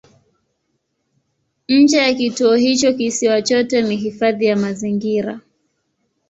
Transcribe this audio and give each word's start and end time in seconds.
Nje 1.69 1.97
ya 1.97 2.13
kituo 2.13 2.55
hicho 2.55 2.93
kisiwa 2.93 3.41
chote 3.41 3.81
ni 3.81 3.95
hifadhi 3.95 4.45
ya 4.45 4.55
mazingira. 4.55 5.39